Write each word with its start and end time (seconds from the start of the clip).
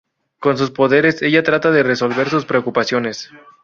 Con 0.39 0.57
sus 0.57 0.71
poderes, 0.71 1.21
ella 1.21 1.43
trata 1.43 1.69
de 1.69 1.83
resolver 1.83 2.27
sus 2.27 2.45
preocupaciones. 2.45 3.29